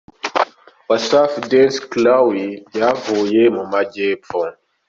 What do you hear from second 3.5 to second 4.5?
mu Majyepfo.